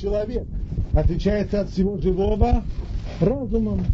[0.00, 0.46] человек
[0.92, 2.64] отличается от всего живого
[3.20, 3.84] разумом.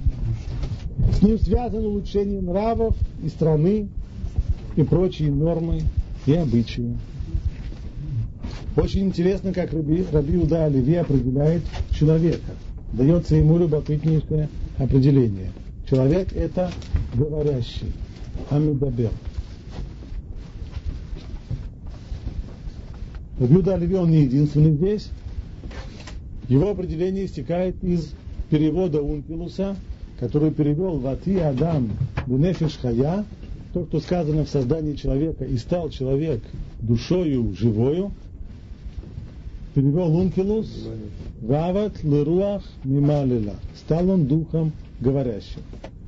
[1.13, 3.89] С ним связано улучшение нравов и страны,
[4.77, 5.83] и прочие нормы
[6.27, 6.97] и обычаи.
[8.77, 12.53] Очень интересно, как Раби, Раби Уда Оливи определяет человека.
[12.93, 14.49] Дается ему любопытнейшее
[14.79, 15.53] определение.
[15.89, 16.71] Человек– это
[17.15, 17.93] говорящий,
[18.51, 19.11] амидабер.
[23.39, 25.11] Раби Уда Оливи, он не единственный здесь.
[26.49, 28.13] Его определение истекает из
[28.51, 29.77] перевода Ункилуса,
[30.21, 31.91] который перевел «Вати Адам
[32.27, 33.25] Бунефиш Хая»,
[33.73, 36.43] то, что сказано в создании человека, и стал человек
[36.81, 38.13] душою живою,
[39.75, 40.89] перевел Ункилус
[41.41, 43.55] «Вават леруах мималила».
[43.77, 45.63] Стал он духом говорящим.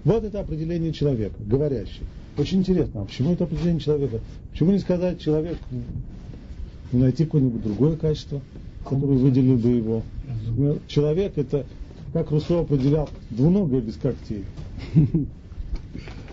[0.05, 2.03] Вот это определение человека, говорящий.
[2.39, 4.21] Очень интересно, а почему это определение человека?
[4.53, 5.59] Почему не сказать человек,
[6.93, 8.41] найти какое-нибудь другое качество,
[8.89, 10.03] которое выделил бы его?
[10.87, 11.67] Человек это
[12.13, 14.45] как Руссо определял, двуногое без когтей.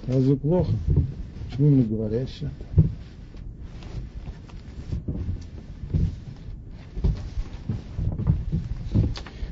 [0.08, 0.72] Разве плохо?
[1.50, 2.52] Почему именно говорящее?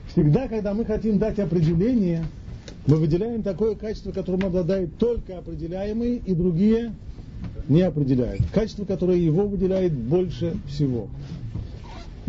[0.08, 2.26] Всегда, когда мы хотим дать определение,
[2.86, 6.94] мы выделяем такое качество, которым обладает только определяемый, и другие
[7.68, 8.42] не определяют.
[8.54, 11.08] Качество, которое его выделяет больше всего.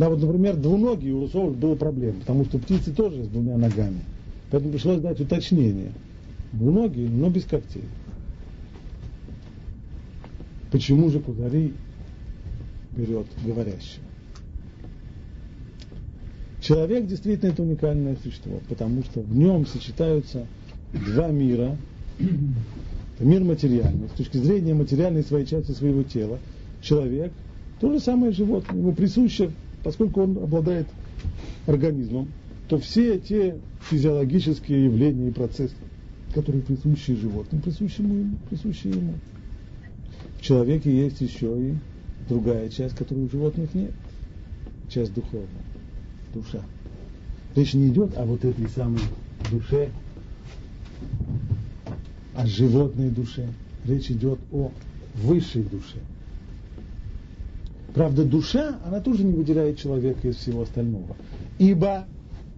[0.03, 4.01] Да, вот, например, двуногий у русовых было проблема, потому что птицы тоже с двумя ногами.
[4.51, 5.93] Поэтому пришлось дать уточнение.
[6.53, 7.85] Двуногие, но без когтей.
[10.73, 11.73] Почему же Кудари
[12.97, 14.03] берет говорящего?
[16.61, 20.49] Человек действительно это уникальное существо, потому что в нем сочетаются
[20.93, 21.77] два мира.
[22.19, 24.09] Это мир материальный.
[24.09, 26.41] С точки зрения материальной своей части своего тела,
[26.81, 27.31] человек
[27.81, 30.87] то же самое животное, ему присуще поскольку он обладает
[31.67, 32.29] организмом,
[32.69, 33.59] то все те
[33.91, 35.75] физиологические явления и процессы,
[36.35, 39.15] которые присущи животным, присущи ему, присущи ему.
[40.39, 41.75] В человеке есть еще и
[42.29, 43.93] другая часть, которой у животных нет.
[44.89, 45.49] Часть духовная,
[46.35, 46.63] душа.
[47.55, 49.01] Речь не идет о вот этой самой
[49.51, 49.91] душе,
[52.35, 53.49] о животной душе.
[53.85, 54.71] Речь идет о
[55.15, 55.99] высшей душе.
[57.95, 61.17] Правда, душа, она тоже не выделяет человека из всего остального.
[61.59, 62.07] Ибо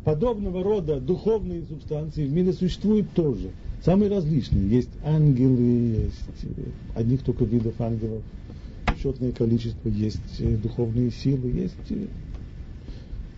[0.04, 3.50] подобного рода духовные субстанции в мире существуют тоже.
[3.84, 4.68] Самые различные.
[4.68, 6.48] Есть ангелы, есть э,
[6.94, 8.22] одних только видов ангелов,
[9.02, 12.06] счетное количество, есть э, духовные силы, есть э,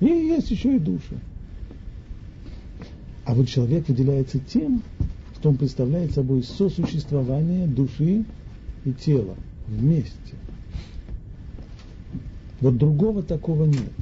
[0.01, 1.19] и есть еще и души.
[3.25, 4.83] А вот человек выделяется тем,
[5.35, 8.25] что он представляет собой сосуществование души
[8.85, 9.35] и тела
[9.67, 10.37] вместе.
[12.61, 13.93] Вот другого такого нет.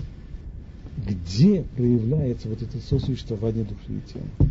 [0.96, 4.50] Где проявляется вот это сосуществование души и тела?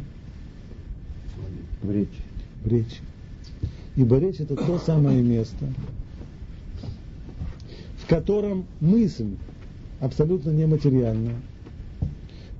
[1.81, 2.09] В речи.
[2.63, 2.97] В речи.
[3.95, 5.65] Ибо речь это то самое место,
[7.97, 9.35] в котором мысль
[9.99, 11.35] абсолютно нематериальная,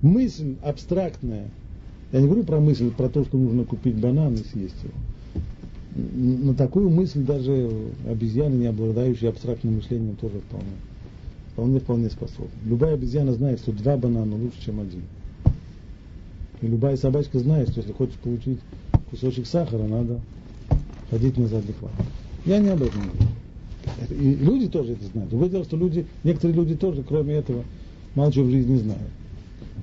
[0.02, 1.50] мысль абстрактная,
[2.12, 6.46] я не говорю про мысль, про то, что нужно купить банан и съесть его.
[6.46, 7.70] На такую мысль даже
[8.08, 10.72] обезьяны, не обладающие абстрактным мышлением, тоже вполне
[11.54, 12.50] вполне-вполне способны.
[12.66, 15.04] Любая обезьяна знает, что два банана лучше, чем один.
[16.62, 18.60] И любая собачка знает, что если хочешь получить
[19.10, 20.20] кусочек сахара, надо
[21.10, 21.92] ходить на задний план.
[22.46, 23.30] Я не об этом говорю.
[24.10, 25.30] И люди тоже это знают.
[25.30, 27.64] Другое дело, что люди, некоторые люди тоже, кроме этого,
[28.16, 29.12] мало чего в жизни знают.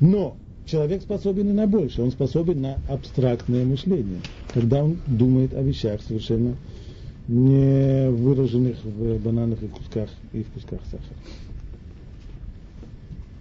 [0.00, 2.02] Но человек способен и на больше.
[2.02, 4.20] Он способен на абстрактное мышление,
[4.52, 6.56] когда он думает о вещах совершенно
[7.28, 11.14] не выраженных в бананах и кусках и в кусках сахара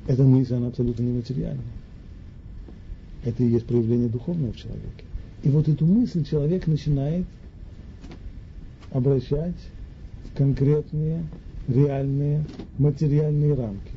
[0.09, 1.63] эта мысль, она абсолютно нематериальная.
[3.23, 5.03] Это и есть проявление духовного в человеке.
[5.43, 7.27] И вот эту мысль человек начинает
[8.91, 9.55] обращать
[10.25, 11.23] в конкретные,
[11.67, 12.43] реальные,
[12.79, 13.91] материальные рамки.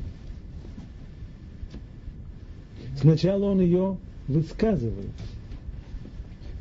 [3.01, 5.15] Сначала он ее высказывает,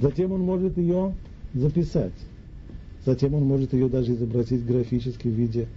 [0.00, 1.14] затем он может ее
[1.52, 2.14] записать,
[3.04, 5.68] затем он может ее даже изобразить графически в виде,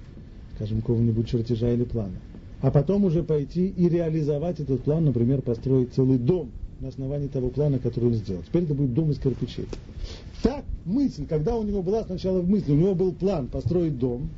[0.56, 2.16] скажем, какого-нибудь чертежа или плана
[2.62, 7.50] а потом уже пойти и реализовать этот план, например, построить целый дом на основании того
[7.50, 8.44] плана, который он сделал.
[8.44, 9.68] Теперь это будет дом из кирпичей.
[10.44, 14.30] Так мысль, когда у него была сначала в мысли, у него был план построить дом,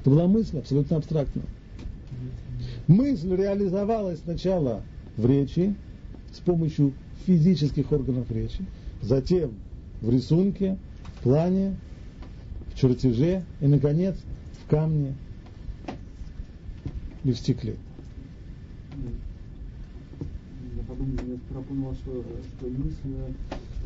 [0.00, 1.44] это была мысль абсолютно абстрактная.
[2.88, 4.82] Мысль реализовалась сначала
[5.16, 5.74] в речи,
[6.32, 6.92] с помощью
[7.26, 8.64] физических органов речи,
[9.00, 9.52] затем
[10.00, 10.76] в рисунке,
[11.18, 11.76] в плане,
[12.72, 14.16] в чертеже и, наконец,
[14.64, 15.14] в камне
[17.24, 17.76] и в стекле.
[21.72, 22.24] понял, что,
[22.58, 23.34] что мысль,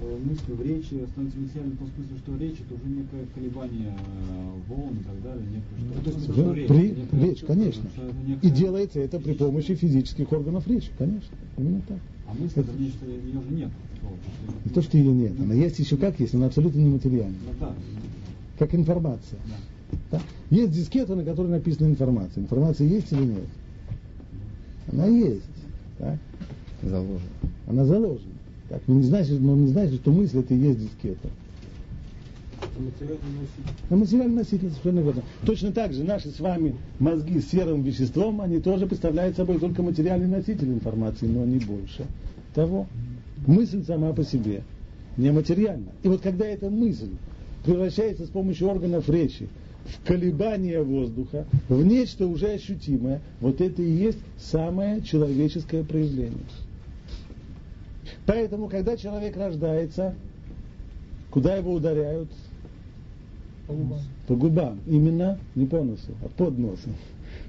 [0.00, 3.96] э, мысль в речи становится материальной в том смысле, что речь это уже некое колебание
[3.96, 5.46] э, волн и так далее.
[5.46, 7.90] Некое, что, Ну, что, да, что речь, при, некое речь, конечно.
[7.90, 11.36] что это некое- И делается это при помощи физических органов речи, конечно.
[11.56, 11.98] Именно так.
[12.28, 13.70] А мысль это нечто, ее же нет.
[14.64, 17.36] Не то, что ее нет, она есть еще как есть, она абсолютно нематериальна.
[17.46, 17.74] Ну да,
[18.58, 19.38] Как информация.
[19.46, 19.56] да.
[20.10, 20.20] Да?
[20.50, 22.42] Есть дискета, на которой написана информация.
[22.42, 23.48] Информация есть или нет?
[24.92, 25.42] Она есть.
[25.98, 26.18] Так?
[26.82, 27.20] Заложено.
[27.66, 28.32] Она заложена.
[28.68, 28.82] Так?
[28.86, 31.28] Но, не значит, но не значит, что мысль это и есть дискета.
[33.88, 35.22] На материальный носитель совершенно верно.
[35.44, 39.82] Точно так же наши с вами мозги с серым веществом, они тоже представляют собой только
[39.82, 42.06] материальный носитель информации, но не больше
[42.54, 42.86] того.
[43.46, 44.62] Мысль сама по себе
[45.16, 45.92] нематериальна.
[46.02, 47.10] И вот когда эта мысль
[47.64, 49.48] превращается с помощью органов речи
[49.86, 56.38] в колебание воздуха, в нечто уже ощутимое, вот это и есть самое человеческое проявление.
[58.26, 60.14] Поэтому, когда человек рождается,
[61.30, 62.28] куда его ударяют?
[64.26, 64.80] По губам.
[64.86, 66.94] Именно не по носу, а под носом.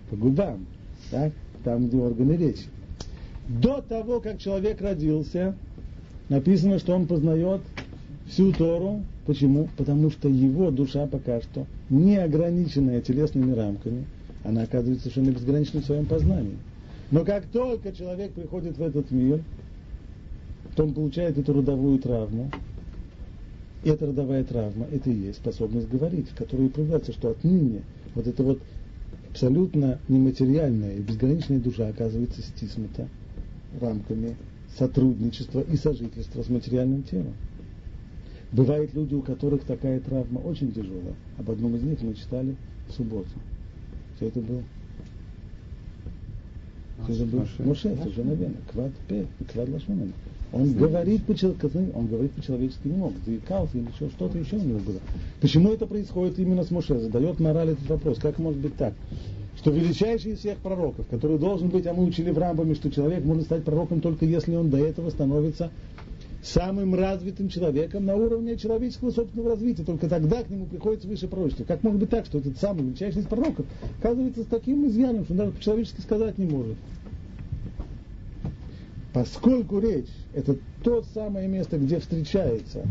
[0.09, 0.65] По губам.
[1.11, 1.33] Так?
[1.63, 2.65] Там, где органы речи.
[3.47, 5.55] До того, как человек родился,
[6.29, 7.61] написано, что он познает
[8.27, 9.03] всю Тору.
[9.25, 9.69] Почему?
[9.77, 14.05] Потому что его душа пока что не ограниченная телесными рамками.
[14.43, 16.57] Она оказывается совершенно безгранична в своем познании.
[17.11, 19.41] Но как только человек приходит в этот мир,
[20.75, 22.51] то он получает эту родовую травму.
[23.83, 27.83] И эта родовая травма, это и есть способность говорить, в которой проявляется, что отныне
[28.15, 28.59] вот эта вот
[29.29, 33.07] абсолютно нематериальная и безграничная душа оказывается стиснута
[33.79, 34.35] рамками
[34.77, 37.33] сотрудничества и сожительства с материальным телом.
[38.51, 41.15] Бывают люди, у которых такая травма очень тяжелая.
[41.37, 42.55] Об одном из них мы читали
[42.87, 43.29] в субботу.
[44.15, 44.63] Кто это был?
[47.03, 47.39] Кто это был?
[47.39, 47.63] Моше.
[47.63, 48.53] Моше, совершенно.
[48.71, 50.13] Квад Пе, Квад Лашонен.
[50.53, 53.13] Он говорит по-человечески, он говорит по-человечески не мог.
[53.25, 54.99] Заикался или еще что-то еще у него было.
[55.41, 56.99] Почему это происходит именно с Моше?
[56.99, 58.17] Задает мораль этот вопрос.
[58.19, 58.93] Как может быть так?
[59.57, 63.25] Что величайший из всех пророков, который должен быть, а мы учили в Рамбаме, что человек
[63.25, 65.71] может стать пророком только если он до этого становится
[66.47, 69.83] самым развитым человеком на уровне человеческого собственного развития.
[69.83, 71.63] Только тогда к нему приходит свыше пророчество.
[71.63, 73.65] Как может быть так, что этот самый величайший из пророков
[73.99, 76.77] оказывается с таким изъяном, что он даже по-человечески сказать не может?
[79.13, 82.85] Поскольку речь– это то самое место, где встречается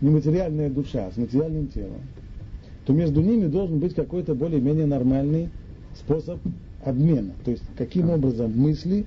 [0.00, 2.00] нематериальная душа с материальным телом,
[2.86, 5.50] то между ними должен быть какой-то более-менее нормальный
[5.94, 6.40] способ
[6.84, 7.34] обмена.
[7.44, 9.04] То есть, каким образом мысли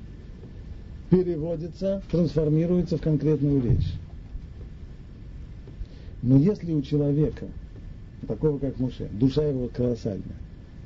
[1.11, 3.93] переводятся, трансформируются в конкретную речь.
[6.23, 7.47] Но если у человека,
[8.27, 10.37] такого как Муше, душа его колоссальная,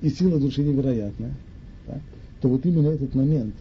[0.02, 1.36] и сила души невероятная,
[1.88, 2.02] да,
[2.42, 3.54] то вот именно этот момент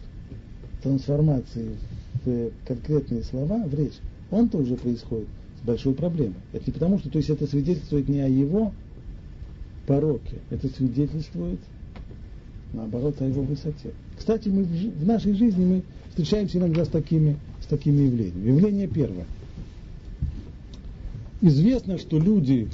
[0.81, 1.77] трансформации
[2.25, 3.99] в конкретные слова, в речь,
[4.31, 5.27] он-то уже происходит
[5.61, 6.35] с большой проблемой.
[6.51, 8.73] Это не потому, что то есть это свидетельствует не о его
[9.85, 11.59] пороке, это свидетельствует
[12.73, 13.91] наоборот о его высоте.
[14.17, 18.47] Кстати, мы в, нашей жизни мы встречаемся иногда с такими, с такими явлениями.
[18.47, 19.25] Явление первое.
[21.41, 22.69] Известно, что люди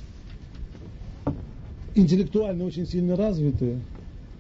[1.96, 3.80] интеллектуально очень сильно развитые,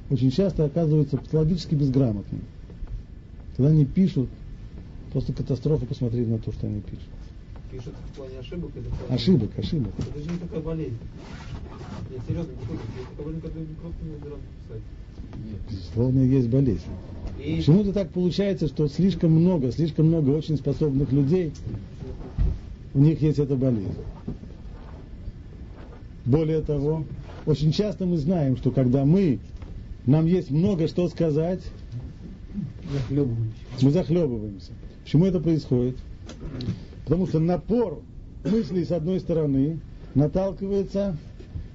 [0.09, 2.43] очень часто оказываются патологически безграмотными.
[3.57, 4.29] Когда они пишут,
[5.11, 7.07] просто катастрофа посмотреть на то, что они пишут.
[7.71, 9.93] Пишет в плане ошибок или в плане- Ошибок, ошибок.
[9.97, 10.97] Это же не такая болезнь.
[12.09, 14.81] Нет, серьезно, не такая болезнь, которую просто не писать.
[15.69, 16.81] Безусловно, есть болезнь.
[17.43, 21.51] И Почему-то так получается, что слишком много, слишком много очень способных людей,
[22.93, 23.95] у них есть эта болезнь.
[26.25, 27.05] Более того,
[27.45, 29.39] очень часто мы знаем, что когда мы,
[30.05, 31.61] нам есть много что сказать,
[33.09, 34.71] мы захлебываемся.
[35.03, 35.97] Почему это происходит?
[37.05, 38.01] Потому что напор
[38.43, 39.79] мыслей с одной стороны
[40.13, 41.17] наталкивается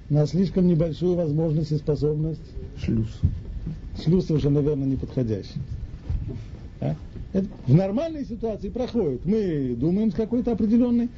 [0.09, 2.41] на слишком небольшую возможность и способность
[2.83, 3.07] Шлюз.
[4.03, 5.59] шлюз совершенно верно неподходящий.
[6.79, 6.95] А?
[7.33, 9.25] Это в нормальной ситуации проходит.
[9.25, 11.09] Мы думаем с какой-то определенной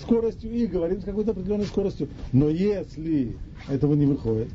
[0.00, 2.08] скоростью и говорим с какой-то определенной скоростью.
[2.32, 3.36] Но если
[3.68, 4.48] этого не выходит,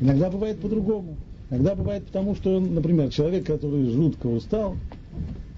[0.00, 1.16] иногда бывает по-другому.
[1.50, 4.76] Иногда бывает потому, что, например, человек, который жутко устал,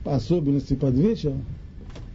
[0.05, 1.35] по особенности под вечер,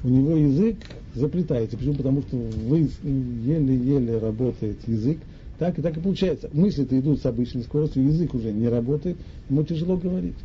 [0.04, 0.78] у него язык
[1.14, 1.78] заплетается.
[1.78, 1.96] Почему?
[1.96, 5.20] Потому что вы еле-еле работает язык.
[5.60, 6.50] Так и так и получается.
[6.54, 9.18] Мысли-то идут с обычной скоростью, язык уже не работает,
[9.50, 10.36] ему тяжело говорить.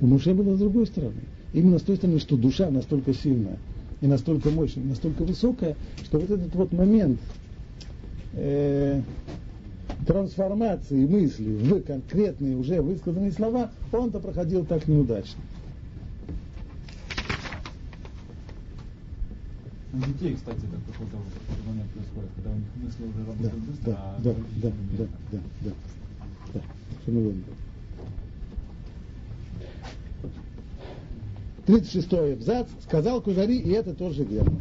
[0.00, 1.20] У Муше было с другой стороны.
[1.52, 3.58] Именно с той стороны, что душа настолько сильная
[4.00, 7.20] и настолько мощная, настолько высокая, что вот этот вот момент
[8.32, 9.02] э,
[10.06, 15.40] трансформации мысли в конкретные уже высказанные слова, он-то проходил так неудачно.
[19.92, 23.64] У детей, кстати, в какой-то вот момент происходит, когда у них мысли уже Да, работают
[23.64, 25.70] быстро, да, а да, да, да, да, да,
[26.54, 26.60] да.
[27.04, 27.42] Совершенно верно.
[31.66, 32.68] 36 абзац.
[32.84, 34.60] Сказал Кузари, и это тоже верно.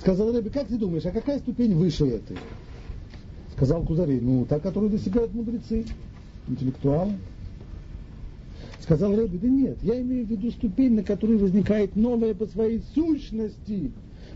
[0.00, 2.36] Сказал Рэбби, как ты думаешь, а какая ступень выше этой?
[3.52, 5.86] Сказал Кузари, ну, та, которую достигают мудрецы,
[6.46, 7.14] интеллектуалы.
[8.84, 12.82] Сказал Рэбби, да нет, я имею в виду ступень, на которой возникает новое по своей
[12.94, 13.90] сущности,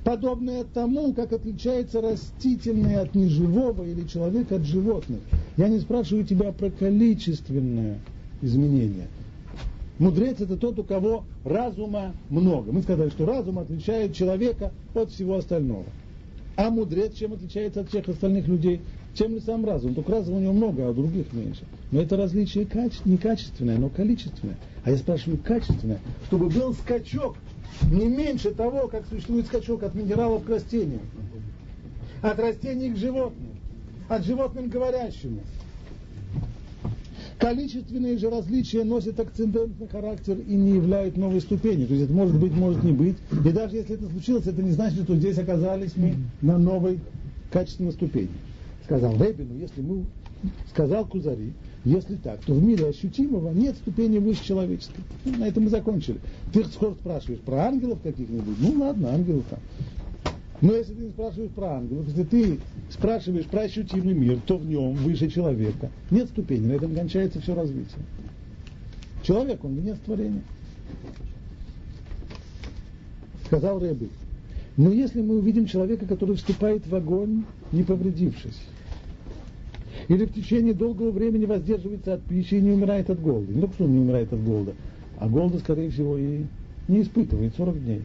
[0.05, 5.21] подобное тому, как отличается растительное от неживого или человек от животных.
[5.59, 7.99] Я не спрашиваю тебя про количественное
[8.41, 9.09] изменение.
[9.99, 12.73] Мудрец это тот, у кого разума много.
[12.73, 15.85] Мы сказали, что разум отличает человека от всего остального.
[16.57, 18.81] А мудрец чем отличается от всех остальных людей?
[19.19, 19.97] Чем ли сам разум?
[19.97, 21.65] Только разума у него много, а у других меньше.
[21.91, 24.57] Но это различие каче- не качественное, но количественное.
[24.85, 25.99] А я спрашиваю качественное,
[26.29, 27.35] чтобы был скачок
[27.91, 31.01] не меньше того, как существует скачок от минералов к растениям,
[32.23, 33.51] от растений к животным,
[34.09, 35.41] от животным к говорящему.
[37.41, 41.89] Количественные же различия носят акцидентный характер и не являются новой ступенью.
[41.89, 43.17] То есть это может быть, может не быть.
[43.33, 47.01] И даже если это случилось, это не значит, что здесь оказались мы на новой
[47.51, 48.31] качественной ступени.
[48.89, 50.07] Сказал Рэбби, ну если мы,
[50.71, 51.53] сказал Кузари,
[51.85, 55.03] если так, то в мире ощутимого нет ступени выше человеческой.
[55.27, 56.19] Ну, на этом мы закончили.
[56.55, 58.57] Ты скоро спрашиваешь про ангелов каких-нибудь?
[58.59, 59.59] Ну ладно, ангелов там.
[60.63, 64.95] Но если ты спрашиваешь про ангелов, если ты спрашиваешь про ощутимый мир, то в нем
[64.95, 68.01] выше человека нет ступени, на этом кончается все развитие.
[69.23, 70.43] Человек, он венец творения.
[73.45, 74.09] Сказал Рэбби,
[74.79, 78.59] но если мы увидим человека, который вступает в огонь, не повредившись,
[80.09, 83.53] или в течение долгого времени воздерживается от пищи и не умирает от голода.
[83.53, 84.75] Не только что он не умирает от голода,
[85.19, 86.45] а голода, скорее всего, и
[86.89, 88.03] не испытывает 40 дней.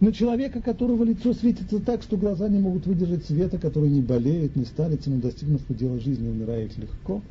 [0.00, 4.56] Но человека, которого лицо светится так, что глаза не могут выдержать света, который не болеет,
[4.56, 7.22] не старится, но достигнув предела жизни, умирает легко,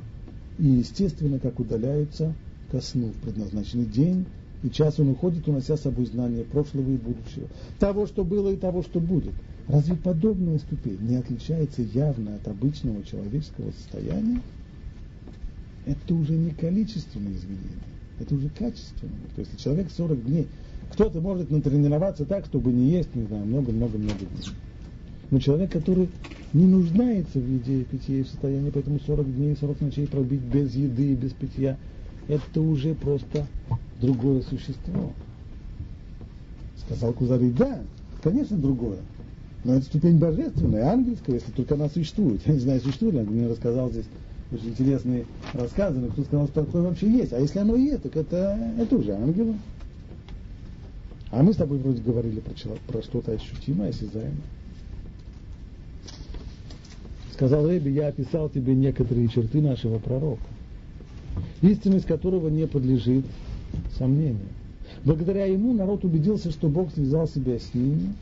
[0.57, 2.33] и естественно, как удаляются
[2.71, 4.25] ко сну в предназначенный день,
[4.63, 7.47] и час он уходит, унося с собой знания прошлого и будущего,
[7.79, 9.33] того, что было и того, что будет.
[9.67, 14.41] Разве подобная ступень не отличается явно от обычного человеческого состояния?
[15.85, 17.83] Это уже не количественное изменение,
[18.19, 19.27] это уже качественное.
[19.35, 20.47] То есть человек 40 дней,
[20.91, 24.53] кто-то может натренироваться так, чтобы не есть, не знаю, много-много-много дней.
[25.31, 26.09] Но человек, который
[26.53, 30.41] не нуждается в еде и питье и в состоянии, поэтому 40 дней, 40 ночей пробить
[30.41, 31.77] без еды и без питья,
[32.27, 33.47] это уже просто
[33.99, 35.11] другое существо.
[36.85, 37.81] Сказал Кузари, да,
[38.21, 38.99] конечно, другое.
[39.63, 42.41] Но это ступень божественная, ангельская, если только она существует.
[42.45, 44.05] Я не знаю, существует ли, мне рассказал здесь
[44.51, 47.33] очень интересные рассказы, но кто сказал, что такое вообще есть.
[47.33, 49.55] А если оно есть, так это, это уже ангелы.
[51.31, 52.53] А мы с тобой вроде говорили про,
[52.87, 54.35] про что-то ощутимое, осязаемое.
[57.33, 60.43] Сказал Рэби, я описал тебе некоторые черты нашего пророка,
[61.61, 63.25] истинность которого не подлежит
[63.97, 64.45] сомнению.
[65.03, 68.13] Благодаря ему народ убедился, что Бог связал себя с ними,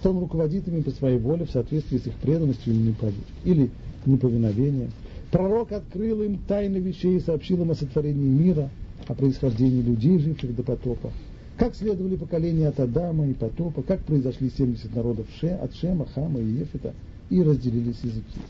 [0.00, 3.12] что он руководит ими по своей воле в соответствии с их преданностью или непов-
[3.44, 3.70] или
[4.06, 4.90] неповиновением.
[5.30, 8.70] Пророк открыл им тайны вещей и сообщил им о сотворении мира,
[9.06, 11.12] о происхождении людей, живших до потопа,
[11.58, 16.40] как следовали поколения от Адама и потопа, как произошли 70 народов Ше, от Шема, Хама
[16.40, 16.94] и Ефета,
[17.28, 18.40] и разделились языки.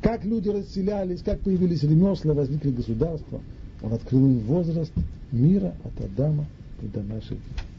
[0.00, 3.40] Как люди расселялись, как появились ремесла, возникли государства.
[3.82, 4.92] Он открыл им возраст
[5.30, 6.46] мира от Адама
[6.82, 7.73] и до наших дней.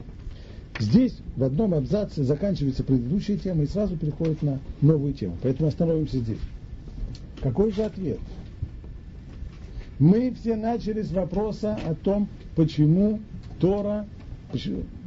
[0.79, 5.37] Здесь в одном абзаце заканчивается предыдущая тема и сразу переходит на новую тему.
[5.41, 6.39] Поэтому остановимся здесь.
[7.41, 8.19] Какой же ответ?
[9.99, 13.19] Мы все начали с вопроса о том, почему
[13.59, 14.05] Тора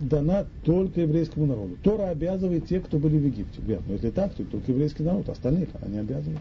[0.00, 1.76] дана только еврейскому народу.
[1.82, 3.60] Тора обязывает тех, кто были в Египте.
[3.62, 3.84] Верно.
[3.88, 6.38] Но если так, то только еврейский народ, остальных она не.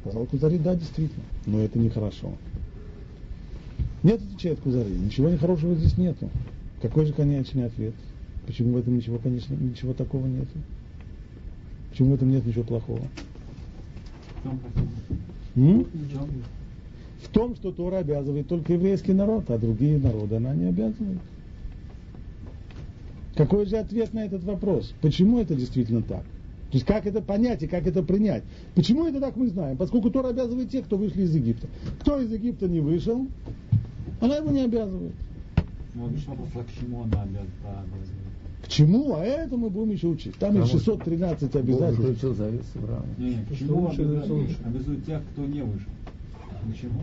[0.00, 2.32] Сказал Кузари, да, действительно, но это нехорошо.
[4.02, 6.30] Нет, отвечает Кузари, ничего нехорошего здесь нету.
[6.80, 7.94] Какой же конечный ответ?
[8.48, 10.56] Почему в этом ничего, конечно, ничего такого нету?
[11.90, 13.02] Почему в этом нет ничего плохого?
[15.54, 15.86] М?
[17.22, 21.18] В том, что Тора обязывает только еврейский народ, а другие народы она не обязывает.
[23.34, 24.94] Какой же ответ на этот вопрос?
[25.02, 26.22] Почему это действительно так?
[26.22, 28.44] То есть как это понять и как это принять?
[28.74, 29.76] Почему это так мы знаем?
[29.76, 31.66] Поскольку Тора обязывает тех, кто вышли из Египта.
[32.00, 33.26] Кто из Египта не вышел,
[34.22, 35.12] она его не обязывает.
[35.94, 38.27] Ну, еще вопрос, а к чему она обязана?
[38.62, 39.14] К чему?
[39.14, 40.34] А это мы будем еще учить.
[40.36, 42.02] Там есть Потому что 613 Бог обязательств.
[42.02, 43.08] заключил завет с Авраамом.
[43.18, 44.02] Не, не, к чему лучше,
[44.64, 45.90] обязует, тех, кто не вышел?
[46.72, 47.00] К чему?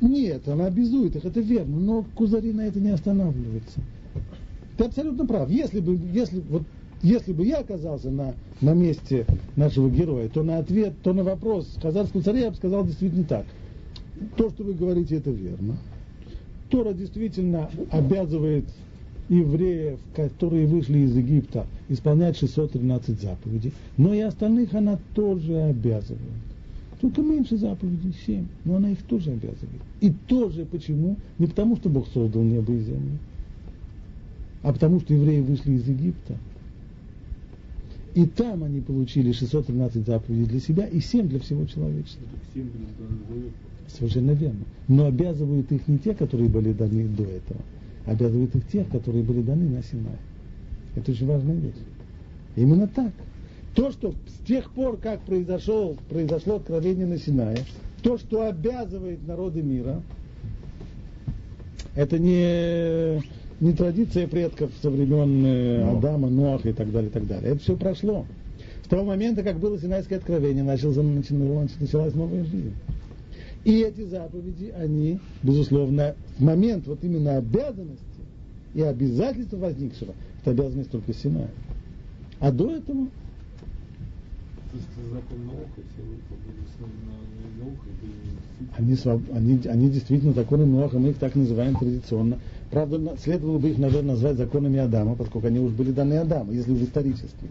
[0.00, 3.80] Нет, она обязует их, это верно, но Кузари на это не останавливается.
[4.78, 5.50] Ты абсолютно прав.
[5.50, 6.62] Если бы, если, вот,
[7.02, 11.76] если бы я оказался на, на месте нашего героя, то на ответ, то на вопрос
[11.82, 13.44] хазарского царя я бы сказал действительно так.
[14.36, 15.76] То, что вы говорите, это верно.
[16.70, 18.64] Тора действительно обязывает
[19.30, 26.20] евреев, которые вышли из Египта, исполнять 613 заповедей, но и остальных она тоже обязывает.
[27.00, 29.80] Только меньше заповедей, 7, но она их тоже обязывает.
[30.00, 31.16] И тоже почему?
[31.38, 33.18] Не потому, что Бог создал небо и землю,
[34.62, 36.36] а потому, что евреи вышли из Египта.
[38.14, 42.26] И там они получили 613 заповедей для себя и 7 для всего человечества.
[43.86, 44.64] Совершенно верно.
[44.88, 47.60] Но обязывают их не те, которые были даны до этого,
[48.10, 50.18] обязывают их тех, которые были даны на Синай.
[50.96, 51.74] Это очень важная вещь.
[52.56, 53.12] Именно так.
[53.74, 57.58] То, что с тех пор, как произошел, произошло откровение на Синае,
[58.02, 60.02] то, что обязывает народы мира,
[61.94, 63.22] это не,
[63.60, 67.52] не традиция предков со времен э, Адама, Ноаха и так далее, и так далее.
[67.52, 68.26] Это все прошло.
[68.84, 70.96] С того момента, как было Синайское откровение, началось,
[71.78, 72.74] началась новая жизнь.
[73.64, 78.04] И эти заповеди, они, безусловно, в момент вот именно обязанности
[78.74, 81.50] и обязательства возникшего, это обязанность только Синая.
[82.38, 83.08] А до этого
[88.78, 88.96] они,
[89.32, 92.38] они, они действительно законы Ноаха, мы их так называем традиционно.
[92.70, 96.72] Правда, следовало бы их, наверное, назвать законами Адама, поскольку они уже были даны Адаму, если
[96.72, 97.48] уже исторически.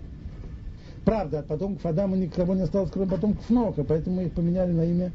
[1.03, 4.85] Правда, от потомков Адама никого не осталось, кроме потомков Ноаха, поэтому мы их поменяли на
[4.85, 5.11] имя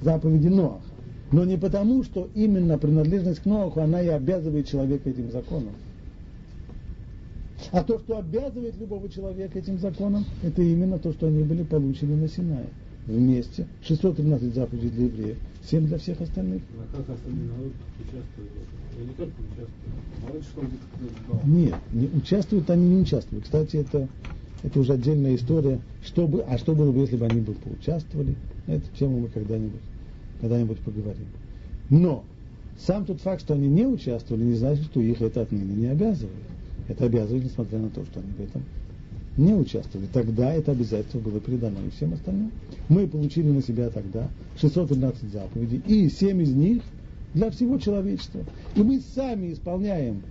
[0.00, 0.80] заповеди Ноаха.
[1.32, 5.72] Но не потому, что именно принадлежность к Ноаху, она и обязывает человека этим законом.
[7.72, 12.16] А то, что обязывает любого человека этим законом, это именно то, что они были получены
[12.16, 12.66] на Синае.
[13.06, 13.66] Вместе.
[13.82, 15.36] 613 заповедей для евреев,
[15.70, 16.62] 7 для всех остальных.
[16.78, 18.50] А как остальные народ участвуют?
[18.98, 20.16] Или как участвуют?
[20.26, 23.44] Народ что Нет, не, участвуют они не участвуют.
[23.44, 24.08] Кстати, это,
[24.64, 25.80] это уже отдельная история.
[26.04, 28.34] Что бы, а что было бы, если бы они бы поучаствовали?
[28.66, 29.80] Эту тему мы когда-нибудь
[30.40, 31.26] когда-нибудь поговорим.
[31.90, 32.24] Но
[32.78, 36.34] сам тот факт, что они не участвовали, не значит, что их это отныне не обязывает.
[36.88, 38.62] Это обязывает, несмотря на то, что они в этом
[39.36, 40.06] не участвовали.
[40.12, 42.52] Тогда это обязательство было передано и всем остальным.
[42.88, 44.28] Мы получили на себя тогда
[44.60, 46.82] 613 заповедей, и 7 из них
[47.34, 48.40] для всего человечества.
[48.74, 50.22] И мы сами исполняем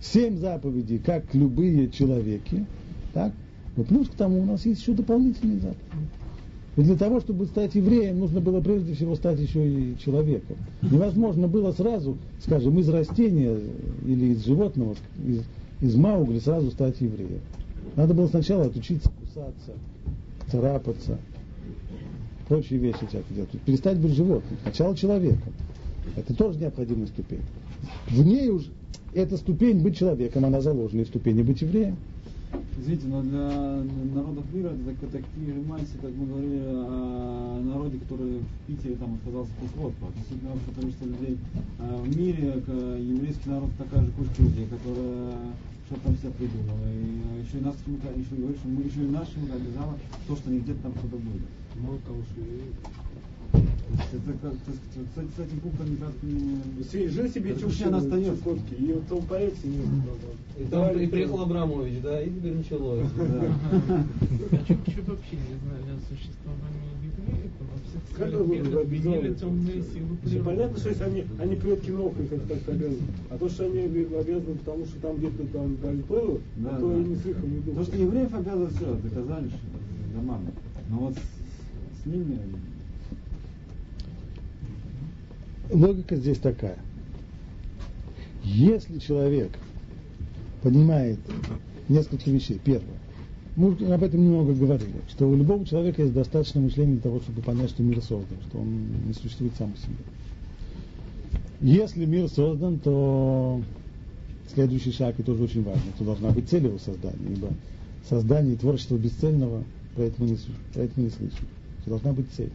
[0.00, 2.66] 7 заповедей, как любые человеки,
[3.14, 3.32] так?
[3.76, 6.08] Но плюс к тому у нас есть еще дополнительные заповеди.
[6.76, 10.56] И для того, чтобы стать евреем, нужно было прежде всего стать еще и человеком.
[10.80, 13.58] Невозможно было сразу, скажем, из растения
[14.06, 15.42] или из животного, из,
[15.82, 17.40] из маугли сразу стать евреем.
[17.96, 19.72] Надо было сначала отучиться кусаться,
[20.50, 21.18] царапаться,
[22.48, 23.50] прочие вещи всякие делать.
[23.64, 24.58] Перестать быть животным.
[24.62, 25.52] Сначала человеком.
[26.16, 27.42] Это тоже необходимая ступень.
[28.08, 28.70] В ней уже
[29.14, 31.96] эта ступень быть человеком, она заложена в ступени быть евреем.
[32.78, 33.82] Извините, но для
[34.14, 38.96] народов мира это так, такие же массы, как мы говорили о народе, который в Питере
[38.96, 40.08] там отказался от присводства.
[40.08, 41.38] Относительно общего количества людей
[41.78, 42.62] а в мире
[42.98, 45.34] еврейский народ такая же кучка людей, которая
[45.86, 46.86] что там все придумала.
[46.88, 50.60] И еще и нас еще говорит, что мы еще и нашим обязала то, что они
[50.60, 51.42] где-то там что-то будет.
[51.76, 52.40] Мало того, что
[53.92, 57.08] это как, с, с этим пунктом никак не...
[57.08, 58.50] Жил себе Чукча остается.
[58.78, 59.80] И вот он появится, и
[60.58, 63.06] и, там, и приехал Абрамович, да, и теперь началось.
[63.16, 67.41] Я чуть-чуть вообще не знали о существовании евреев,
[67.92, 70.44] всех сферах объединили темные силы природы.
[70.44, 73.08] Понятно, что если они, они предки Ноха, как так обязаны.
[73.30, 76.94] А то, что они обязаны, потому что там где-то там было, да, то да.
[76.96, 77.78] не слыхал, не думал.
[77.78, 80.52] То, что евреев обязывают, все, доказали, что нормально.
[80.90, 82.38] Но вот с, с ними
[85.70, 86.78] логика здесь такая.
[88.44, 89.50] Если человек
[90.62, 91.18] понимает
[91.88, 92.60] несколько вещей.
[92.62, 93.01] Первое.
[93.54, 97.42] Мы об этом немного говорили, что у любого человека есть достаточно мышления для того, чтобы
[97.42, 99.96] понять, что мир создан, что он не существует сам по себе.
[101.60, 103.60] Если мир создан, то
[104.54, 107.48] следующий шаг, и тоже очень важно, то должна быть цель его создания, ибо
[108.08, 110.38] создание и творчество бесцельного, про это мы не,
[110.72, 111.46] про не слышим.
[111.86, 112.50] Должна быть цель.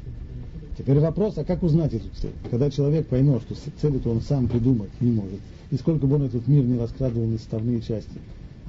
[0.77, 2.33] Теперь вопрос, а как узнать эту цель?
[2.49, 6.23] Когда человек поймет, что цель эту он сам придумать не может, и сколько бы он
[6.23, 8.19] этот мир не раскладывал на составные части,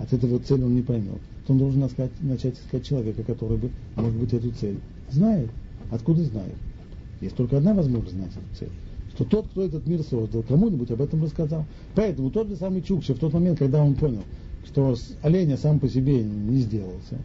[0.00, 3.70] от этого цель он не поймет, то он должен искать, начать искать человека, который бы,
[3.96, 4.78] может быть, эту цель
[5.10, 5.50] знает.
[5.90, 6.54] Откуда знает?
[7.20, 8.72] Есть только одна возможность знать эту цель.
[9.14, 11.64] Что тот, кто этот мир создал, кому-нибудь об этом рассказал.
[11.94, 14.22] Поэтому тот же самый Чукча, в тот момент, когда он понял,
[14.66, 17.18] что оленя сам по себе не сделался,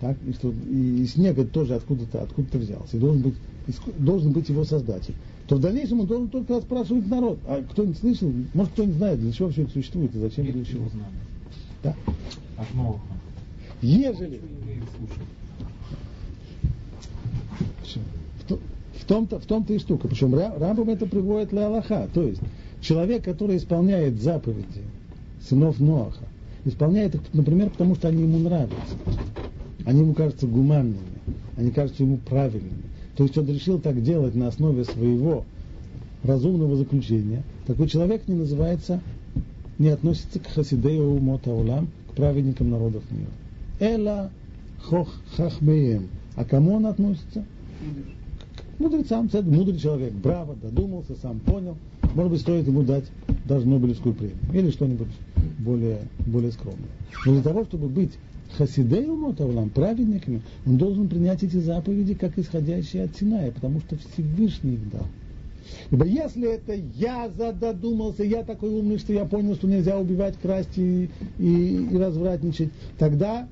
[0.00, 3.34] Так, и, что, и, и снег это тоже откуда-то откуда взялся, и должен быть,
[3.98, 5.14] должен быть его создатель.
[5.48, 7.38] То в дальнейшем он должен только спрашивать народ.
[7.46, 10.84] А кто-нибудь слышал, может кто-нибудь знает, для чего все это существует и зачем для чего.
[11.82, 11.94] Да?
[12.56, 13.00] От новых.
[13.82, 14.40] Ежели
[19.06, 20.08] в том-то, в том-то и штука.
[20.08, 22.08] Причем Рамбам это приводит для Аллаха.
[22.12, 22.40] То есть
[22.80, 24.82] человек, который исполняет заповеди
[25.48, 26.24] сынов Ноаха,
[26.64, 28.96] исполняет их, например, потому что они ему нравятся.
[29.84, 30.98] Они ему кажутся гуманными,
[31.56, 32.82] они кажутся ему правильными.
[33.16, 35.44] То есть он решил так делать на основе своего
[36.24, 37.44] разумного заключения.
[37.68, 39.00] Такой человек не называется,
[39.78, 43.30] не относится к хасидею мотаулам, к праведникам народов мира.
[43.78, 44.30] Эла
[44.82, 46.08] хох хахмеем.
[46.34, 47.44] А кому он относится?
[48.76, 49.26] К мудрецам.
[49.26, 50.12] Это мудрый человек.
[50.12, 51.76] Браво, додумался, сам понял.
[52.14, 53.04] Может быть, стоит ему дать
[53.44, 54.38] даже Нобелевскую премию.
[54.52, 55.08] Или что-нибудь
[55.58, 56.88] более, более скромное.
[57.24, 58.12] Но для того, чтобы быть
[58.56, 64.74] хасидею мотавлам, праведниками, он должен принять эти заповеди как исходящие от Синая, потому что Всевышний
[64.74, 65.06] их дал.
[65.90, 70.76] Ибо если это я задодумался, я такой умный, что я понял, что нельзя убивать, красть
[70.76, 73.48] и, и, и развратничать, тогда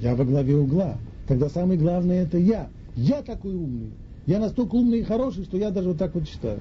[0.00, 0.96] я во главе угла.
[1.26, 2.68] Тогда самое главное это я.
[2.96, 3.90] Я такой умный.
[4.26, 6.60] Я настолько умный и хороший, что я даже вот так вот считаю.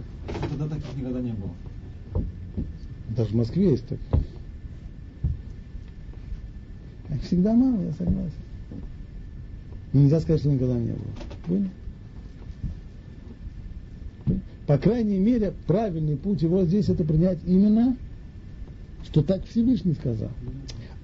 [0.50, 1.52] Тогда таких никогда не было.
[3.10, 4.00] Даже в Москве есть так.
[7.14, 8.32] Их всегда мало, я согласен.
[9.94, 11.14] Нельзя сказать, что никогда не было.
[11.46, 11.70] Понял?
[14.68, 17.96] По крайней мере, правильный путь его здесь это принять именно,
[19.06, 20.30] что так Всевышний сказал.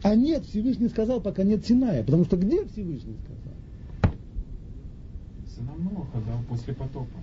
[0.04, 2.04] А нет, Всевышний сказал, пока нет Синая.
[2.04, 4.14] Потому что где Всевышний сказал?
[5.56, 7.18] Сынам Ноха, да, после потопа.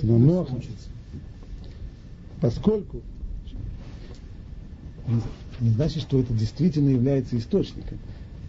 [0.00, 0.56] Сынам Ноха.
[2.40, 3.00] Поскольку
[5.60, 7.98] не значит, что это действительно является источником.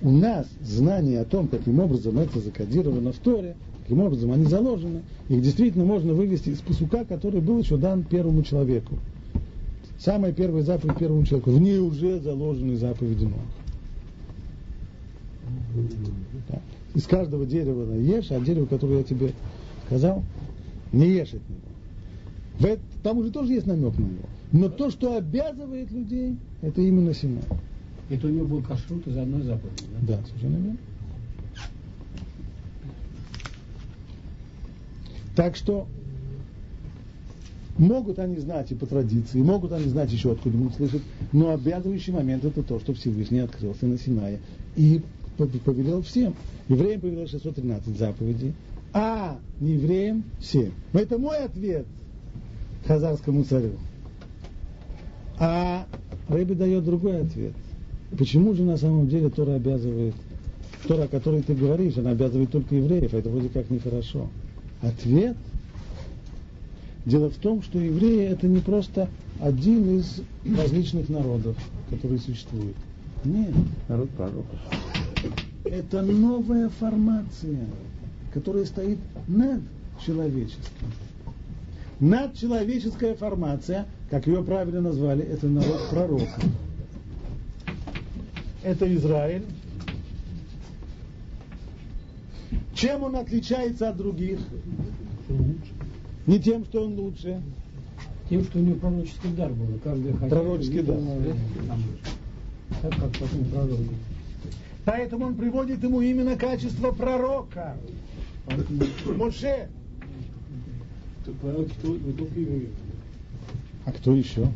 [0.01, 3.56] У нас знание о том, каким образом это закодировано в Торе,
[3.91, 8.41] каким образом они заложены, их действительно можно вывести из пасука, который был еще дан первому
[8.41, 8.95] человеку.
[9.99, 11.51] Самая первая заповедь первому человеку.
[11.51, 13.36] В ней уже заложены заповеди Ноха.
[16.47, 16.62] Да.
[16.95, 19.34] Из каждого дерева ешь, а дерево, которое я тебе
[19.88, 20.23] сказал,
[20.93, 21.41] не ешь от
[22.69, 22.77] него.
[23.04, 24.30] Там уже тоже есть намек на него.
[24.54, 27.43] Но то, что обязывает людей, это именно Синай.
[28.10, 30.15] Это у него был кашрут из одной заповеди, да?
[30.15, 30.77] Да, совершенно верно.
[35.36, 35.88] Так что
[37.78, 42.46] могут они знать и по традиции, могут они знать еще откуда-нибудь слышать, но обязывающий момент
[42.46, 44.39] это то, что Всевышний открылся на Синае
[44.76, 45.02] и
[45.38, 46.36] повелел всем.
[46.67, 48.54] Евреям повелел 613 заповедей,
[48.94, 50.72] а не евреям 7.
[50.94, 51.86] Но это мой ответ
[52.86, 53.72] хазарскому царю.
[55.39, 55.88] А
[56.28, 57.54] Рэби дает другой ответ.
[58.17, 60.13] Почему же на самом деле Тора обязывает,
[60.88, 64.30] Тора, о которой ты говоришь, она обязывает только евреев, а это вроде как нехорошо.
[64.82, 65.38] Ответ
[67.06, 70.22] Дело в том, что евреи это не просто один из
[70.56, 71.58] различных народов,
[71.89, 72.76] которые существуют.
[73.24, 73.54] Нет.
[73.88, 74.60] Народ пророков.
[75.63, 77.65] Это новая формация,
[78.34, 79.62] которая стоит над
[80.06, 80.91] человеческим.
[82.00, 86.39] Надчеловеческая формация, как ее правильно назвали, это народ пророков.
[88.63, 89.44] Это Израиль.
[92.82, 94.39] Чем он отличается от других?
[96.26, 97.39] Не тем, что он лучше.
[98.28, 99.80] Тем, что у него пророческий дар был.
[99.84, 100.30] Каждый хотел.
[100.30, 100.98] Пророческий дар.
[102.82, 103.80] Так как потом пророк.
[104.84, 107.78] Поэтому он приводит ему именно качество пророка.
[109.15, 109.70] Моше
[111.39, 112.70] Пророки не только евреи.
[113.86, 114.48] А кто еще?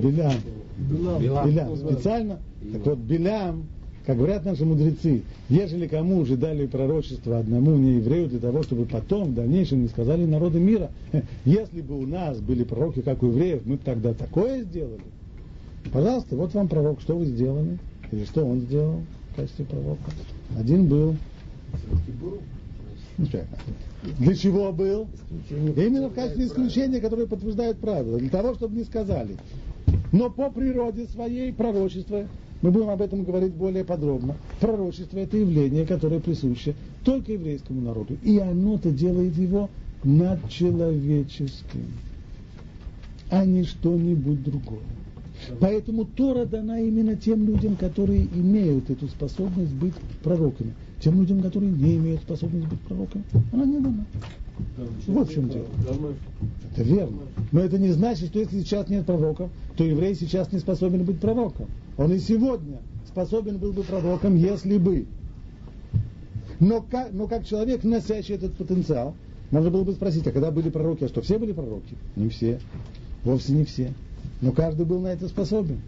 [0.00, 0.34] Белям.
[0.78, 1.76] Белям.
[1.76, 2.38] Специально.
[2.72, 3.66] Так вот, Белям,
[4.06, 9.30] как говорят наши мудрецы, ежели кому уже дали пророчество одному нееврею для того, чтобы потом,
[9.30, 10.90] в дальнейшем, не сказали народы мира,
[11.44, 15.00] если бы у нас были пророки, как у евреев, мы бы тогда такое сделали.
[15.92, 17.78] Пожалуйста, вот вам пророк, что вы сделали?
[18.12, 19.00] Или что он сделал
[19.32, 20.10] в качестве пророка?
[20.58, 21.14] Один был
[24.18, 25.06] для чего был?
[25.50, 28.18] Именно в качестве исключения, которое подтверждает правила.
[28.18, 29.36] Для того, чтобы не сказали.
[30.12, 32.26] Но по природе своей пророчество,
[32.64, 36.74] мы будем об этом говорить более подробно, пророчество это явление, которое присуще
[37.04, 38.16] только еврейскому народу.
[38.22, 39.68] И оно-то делает его
[40.02, 41.92] надчеловеческим,
[43.28, 44.80] а не что-нибудь другое.
[45.60, 51.70] Поэтому Тора дана именно тем людям, которые имеют эту способность быть пророками Тем людям, которые
[51.70, 54.06] не имеют способности быть пророком, она не дана.
[55.06, 55.66] В чем дело.
[56.72, 57.18] Это верно.
[57.52, 61.20] Но это не значит, что если сейчас нет пророков, то еврей сейчас не способен быть
[61.20, 61.66] пророком.
[61.96, 65.06] Он и сегодня способен был бы пророком, если бы.
[66.60, 69.14] Но как, но как человек, носящий этот потенциал,
[69.50, 71.96] можно было бы спросить, а когда были пророки, а что, все были пророки?
[72.16, 72.60] Не все.
[73.22, 73.92] Вовсе не все.
[74.40, 75.80] Но каждый был на это способен.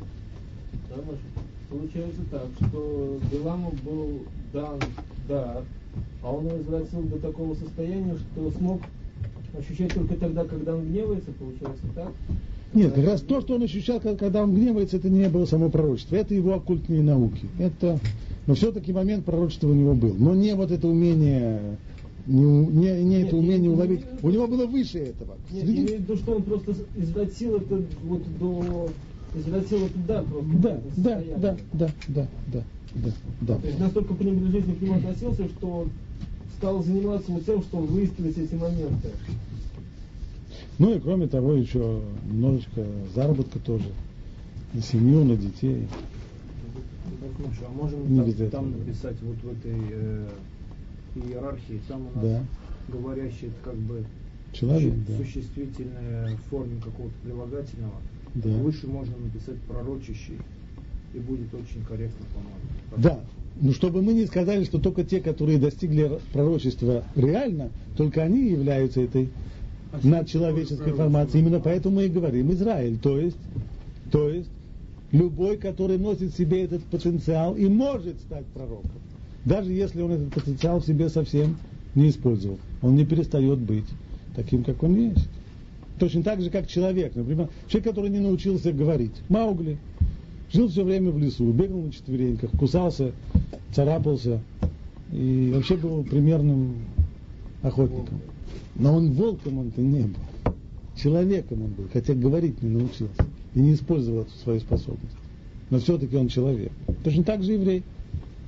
[1.68, 4.20] Получается так, что Биламу был
[4.52, 4.80] дан
[5.28, 5.64] дар,
[6.22, 8.80] а он извратил до такого состояния, что смог
[9.58, 12.12] ощущать только тогда, когда он гневается, получается так?
[12.76, 16.14] Нет, как раз то, что он ощущал, когда он гневается, это не было само пророчество,
[16.14, 17.46] это его оккультные науки.
[17.58, 17.98] Это,
[18.46, 20.14] но все-таки момент пророчества у него был.
[20.18, 21.78] Но не вот это умение,
[22.26, 24.02] не, не, не это умение уловить.
[24.20, 25.36] У него было выше этого.
[25.50, 25.84] Нет, Среди...
[25.84, 28.90] имею в виду, что он просто извратил это вот до
[29.34, 30.50] извратил это да просто.
[30.56, 33.10] Да, да, да, да, да, да, да,
[33.40, 33.54] да.
[33.56, 35.90] То есть настолько пренебрежительно к нему относился, что он
[36.58, 39.08] стал заниматься тем, что он выискивает эти моменты.
[40.78, 42.84] Ну и кроме того, еще немножечко
[43.14, 43.86] заработка тоже.
[44.74, 45.86] На семью, на детей.
[47.66, 48.50] а можем Не этого.
[48.50, 50.28] там написать вот в этой э,
[51.14, 52.44] иерархии, там у нас Да.
[52.88, 54.04] говорящий это как бы
[54.52, 55.16] Человек, су- да.
[55.24, 57.94] существительное в форме какого-то прилагательного.
[58.34, 58.50] Да.
[58.50, 60.38] Выше можно написать пророчащий,
[61.14, 63.02] и будет очень корректно, по-моему.
[63.02, 63.20] Да.
[63.58, 69.00] Ну, чтобы мы не сказали, что только те, которые достигли пророчества реально, только они являются
[69.00, 69.30] этой
[70.03, 71.42] надчеловеческой формацией.
[71.42, 72.99] Именно поэтому мы и говорим Израиль.
[72.99, 73.37] То есть,
[74.11, 74.51] то есть,
[75.12, 78.90] любой, который носит в себе этот потенциал и может стать пророком.
[79.44, 81.57] Даже если он этот потенциал в себе совсем
[81.94, 82.59] не использовал.
[82.83, 83.87] Он не перестает быть
[84.35, 85.29] таким, как он есть.
[85.99, 87.14] Точно так же, как человек.
[87.14, 89.12] Например, человек, который не научился говорить.
[89.29, 89.79] Маугли.
[90.53, 93.11] Жил все время в лесу, бегал на четвереньках, кусался,
[93.75, 94.40] царапался
[95.12, 96.77] и вообще был примерным
[97.66, 98.20] охотником.
[98.76, 100.55] Но он волком он-то не был.
[100.96, 105.16] Человеком он был, хотя говорить не научился и не использовал эту свою способность.
[105.70, 106.72] Но все-таки он человек.
[107.05, 107.83] Точно так же еврей.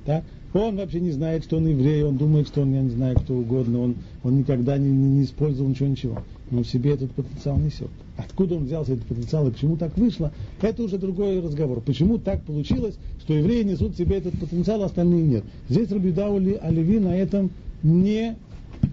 [0.05, 0.23] Так?
[0.53, 3.35] Он вообще не знает, что он еврей, он думает, что он, я не знаю, кто
[3.35, 6.23] угодно, он, он никогда не, не, не использовал ничего, ничего.
[6.49, 7.89] Но в себе этот потенциал несет.
[8.17, 11.81] Откуда он взялся, этот потенциал, и почему так вышло, это уже другой разговор.
[11.81, 15.43] Почему так получилось, что евреи несут в себе этот потенциал, а остальные нет.
[15.69, 17.51] Здесь Рабидаули Оливи на этом
[17.83, 18.35] не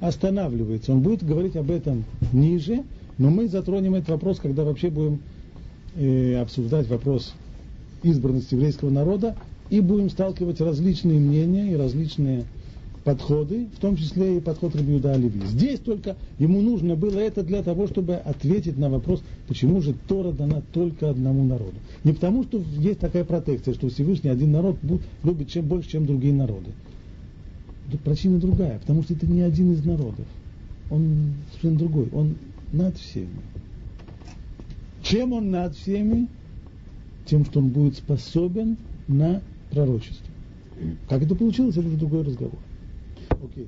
[0.01, 0.93] останавливается.
[0.93, 2.85] Он будет говорить об этом ниже,
[3.19, 5.21] но мы затронем этот вопрос, когда вообще будем
[5.97, 7.35] э, обсуждать вопрос
[8.03, 9.37] избранности еврейского народа
[9.71, 12.45] и будем сталкивать различные мнения и различные
[13.07, 15.47] подходы, в том числе и подход Рабиуда Оливи.
[15.47, 20.33] Здесь только ему нужно было это для того, чтобы ответить на вопрос, почему же Тора
[20.33, 21.75] дана только одному народу.
[22.03, 24.77] Не потому, что есть такая протекция, что Всевышний один народ
[25.23, 26.73] любит чем больше, чем другие народы.
[28.05, 30.27] Причина другая, потому что это не один из народов.
[30.91, 32.09] Он совершенно другой.
[32.13, 32.37] Он
[32.73, 33.41] над всеми.
[35.03, 36.29] Чем он над всеми?
[37.27, 38.77] Тем, что он будет способен
[39.09, 40.27] на пророчество.
[41.09, 42.59] Как это получилось, это уже другой разговор.
[43.31, 43.67] Окей.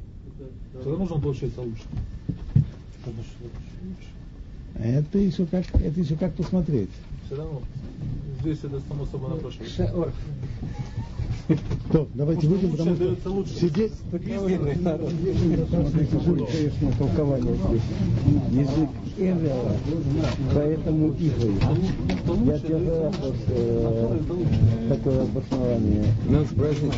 [0.73, 1.83] Тогда нужно получается лучше.
[4.75, 6.91] Это еще как, это еще как посмотреть.
[7.29, 7.61] Все равно.
[8.41, 9.87] Здесь это само собой напрашивается.
[9.87, 10.13] Шеор.
[11.93, 13.55] То, давайте выйдем, потому что дается лучше.
[13.55, 14.73] сидеть Конечно,
[16.99, 17.83] толкование здесь.
[18.51, 18.89] Язык
[19.19, 19.73] Эвела,
[20.55, 21.55] поэтому Ивой.
[22.47, 24.21] Я тебе задал э,
[24.89, 26.05] такое обоснование.
[26.29, 26.95] Нас праздник.